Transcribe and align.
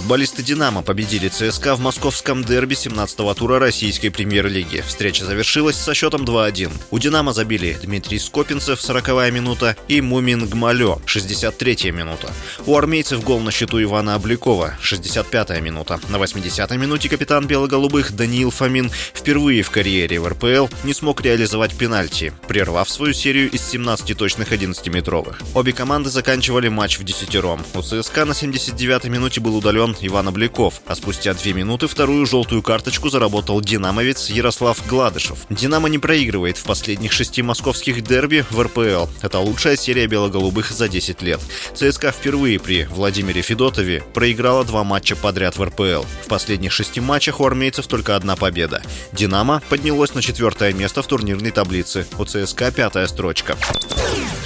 Футболисты 0.00 0.42
«Динамо» 0.42 0.80
победили 0.80 1.28
ЦСКА 1.28 1.76
в 1.76 1.80
московском 1.80 2.42
дерби 2.42 2.72
17-го 2.72 3.34
тура 3.34 3.58
российской 3.58 4.08
премьер-лиги. 4.08 4.82
Встреча 4.86 5.26
завершилась 5.26 5.76
со 5.76 5.92
счетом 5.92 6.22
2-1. 6.22 6.72
У 6.90 6.98
«Динамо» 6.98 7.34
забили 7.34 7.76
Дмитрий 7.82 8.18
Скопинцев, 8.18 8.80
40-я 8.80 9.30
минута, 9.30 9.76
и 9.88 10.00
Мумин 10.00 10.48
Гмалё, 10.48 11.02
63-я 11.04 11.92
минута. 11.92 12.32
У 12.64 12.78
армейцев 12.78 13.22
гол 13.22 13.40
на 13.40 13.50
счету 13.52 13.80
Ивана 13.82 14.14
Обликова, 14.14 14.72
65-я 14.82 15.60
минута. 15.60 16.00
На 16.08 16.16
80-й 16.16 16.78
минуте 16.78 17.10
капитан 17.10 17.46
бело-голубых 17.46 18.12
Даниил 18.16 18.50
Фомин 18.50 18.90
впервые 18.90 19.62
в 19.62 19.70
карьере 19.70 20.18
в 20.18 20.26
РПЛ 20.26 20.68
не 20.82 20.94
смог 20.94 21.20
реализовать 21.20 21.76
пенальти, 21.76 22.32
прервав 22.48 22.88
свою 22.88 23.12
серию 23.12 23.50
из 23.50 23.62
17 23.68 24.16
точных 24.16 24.50
11-метровых. 24.50 25.42
Обе 25.54 25.74
команды 25.74 26.08
заканчивали 26.08 26.68
матч 26.68 26.98
в 26.98 27.04
десятером. 27.04 27.62
У 27.74 27.82
ЦСКА 27.82 28.24
на 28.24 28.32
79-й 28.32 29.10
минуте 29.10 29.42
был 29.42 29.54
удален 29.54 29.89
удален 29.90 29.96
Иван 30.00 30.28
Обликов, 30.28 30.80
а 30.86 30.94
спустя 30.94 31.34
две 31.34 31.52
минуты 31.52 31.86
вторую 31.86 32.26
желтую 32.26 32.62
карточку 32.62 33.10
заработал 33.10 33.60
динамовец 33.60 34.30
Ярослав 34.30 34.86
Гладышев. 34.88 35.46
«Динамо» 35.50 35.88
не 35.88 35.98
проигрывает 35.98 36.56
в 36.56 36.64
последних 36.64 37.12
шести 37.12 37.42
московских 37.42 38.02
дерби 38.02 38.44
в 38.50 38.60
РПЛ. 38.60 39.06
Это 39.22 39.38
лучшая 39.38 39.76
серия 39.76 40.06
бело-голубых 40.06 40.70
за 40.70 40.88
10 40.88 41.22
лет. 41.22 41.40
ЦСКА 41.74 42.12
впервые 42.12 42.58
при 42.58 42.84
Владимире 42.84 43.42
Федотове 43.42 44.02
проиграла 44.14 44.64
два 44.64 44.84
матча 44.84 45.16
подряд 45.16 45.56
в 45.56 45.64
РПЛ. 45.64 46.04
В 46.24 46.28
последних 46.28 46.72
шести 46.72 47.00
матчах 47.00 47.40
у 47.40 47.46
армейцев 47.46 47.86
только 47.86 48.16
одна 48.16 48.36
победа. 48.36 48.82
«Динамо» 49.12 49.62
поднялось 49.68 50.14
на 50.14 50.22
четвертое 50.22 50.72
место 50.72 51.02
в 51.02 51.06
турнирной 51.06 51.50
таблице. 51.50 52.06
У 52.18 52.24
ЦСКА 52.24 52.70
пятая 52.70 53.06
строчка. 53.06 53.56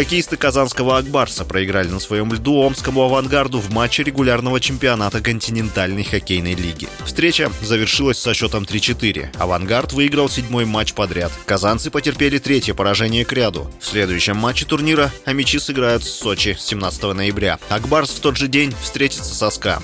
Хоккеисты 0.00 0.38
казанского 0.38 0.96
«Акбарса» 0.96 1.44
проиграли 1.44 1.88
на 1.88 2.00
своем 2.00 2.32
льду 2.32 2.54
омскому 2.54 3.02
«Авангарду» 3.02 3.60
в 3.60 3.70
матче 3.70 4.02
регулярного 4.02 4.58
чемпионата 4.58 5.20
континентальной 5.20 6.04
хоккейной 6.04 6.54
лиги. 6.54 6.88
Встреча 7.04 7.52
завершилась 7.60 8.18
со 8.18 8.32
счетом 8.32 8.62
3-4. 8.62 9.36
«Авангард» 9.38 9.92
выиграл 9.92 10.30
седьмой 10.30 10.64
матч 10.64 10.94
подряд. 10.94 11.30
Казанцы 11.44 11.90
потерпели 11.90 12.38
третье 12.38 12.72
поражение 12.72 13.26
к 13.26 13.32
ряду. 13.34 13.70
В 13.78 13.84
следующем 13.84 14.38
матче 14.38 14.64
турнира 14.64 15.12
амичи 15.26 15.58
сыграют 15.58 16.02
с 16.02 16.08
Сочи 16.08 16.56
17 16.58 17.02
ноября. 17.02 17.58
«Акбарс» 17.68 18.08
в 18.08 18.20
тот 18.20 18.38
же 18.38 18.48
день 18.48 18.74
встретится 18.80 19.34
со 19.34 19.50
«СКА». 19.50 19.82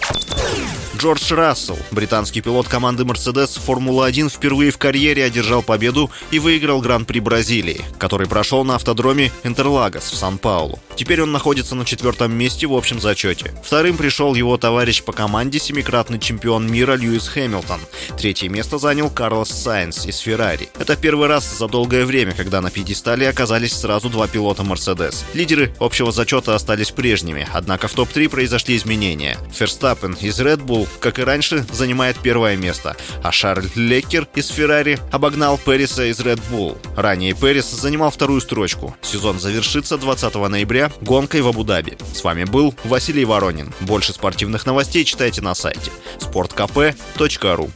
Джордж 0.97 1.34
Рассел, 1.34 1.78
британский 1.91 2.41
пилот 2.41 2.69
команды 2.69 3.02
Mercedes 3.02 3.61
Формула-1, 3.61 4.30
впервые 4.30 4.70
в 4.70 4.78
карьере 4.78 5.25
одержал 5.25 5.62
победу 5.62 6.11
и 6.30 6.39
выиграл 6.39 6.80
Гран-при 6.80 7.20
Бразилии, 7.20 7.83
который 7.98 8.27
прошел 8.27 8.64
на 8.64 8.77
автодроме 8.77 9.30
Интерлагос 9.44 10.11
в 10.11 10.17
Сан-Паулу. 10.17 10.78
Теперь 10.97 11.20
он 11.20 11.33
находится 11.33 11.74
на 11.74 11.84
четвертом 11.84 12.33
месте 12.33 12.67
в 12.67 12.72
общем 12.72 12.98
зачете. 12.98 13.52
Вторым 13.62 13.98
пришел 13.98 14.34
его 14.34 14.56
товарищ 14.56 15.02
по 15.02 15.12
команде, 15.12 15.58
семикратный 15.58 16.19
чемпион 16.19 16.67
мира 16.67 16.94
Льюис 16.97 17.28
Хэмилтон. 17.28 17.80
Третье 18.17 18.48
место 18.48 18.78
занял 18.78 19.11
Карлос 19.11 19.50
Сайнс 19.50 20.06
из 20.06 20.17
Феррари. 20.19 20.70
Это 20.78 20.97
первый 20.97 21.28
раз 21.28 21.58
за 21.58 21.69
долгое 21.69 22.06
время, 22.06 22.33
когда 22.33 22.62
на 22.62 22.70
пьедестале 22.70 23.28
оказались 23.28 23.74
сразу 23.74 24.08
два 24.08 24.28
пилота 24.28 24.62
Mercedes. 24.62 25.24
Лидеры 25.34 25.74
общего 25.78 26.11
зачета 26.11 26.55
остались 26.55 26.91
прежними, 26.91 27.47
однако 27.52 27.89
в 27.89 27.92
топ-3 27.92 28.30
произошли 28.30 28.77
изменения. 28.77 29.36
Ферстаппен 29.52 30.14
из 30.14 30.41
Red 30.41 30.64
Bull 30.64 30.86
как 31.01 31.19
и 31.19 31.23
раньше, 31.23 31.65
занимает 31.73 32.17
первое 32.19 32.56
место, 32.56 32.97
а 33.23 33.33
Шарль 33.33 33.69
Леккер 33.75 34.29
из 34.34 34.48
Феррари 34.48 34.98
обогнал 35.12 35.59
Перриса 35.59 36.11
из 36.11 36.20
Red 36.20 36.41
Bull. 36.51 36.77
Ранее 36.97 37.34
Перрис 37.34 37.70
занимал 37.70 38.11
вторую 38.11 38.41
строчку. 38.41 38.97
Сезон 39.03 39.39
завершится 39.39 39.98
20 39.98 40.34
ноября 40.34 40.91
гонкой 41.01 41.42
в 41.42 41.48
Абу-Даби. 41.48 41.98
С 42.14 42.25
вами 42.25 42.45
был 42.45 42.75
Василий 42.85 43.25
Воронин. 43.25 43.73
Больше 43.80 44.13
спортивных 44.13 44.67
новостей 44.67 45.05
читайте 45.05 45.42
на 45.42 45.55
сайте 45.55 45.91
sportkp.ru 46.20 47.70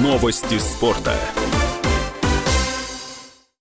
Новости 0.00 0.58
спорта. 0.58 1.14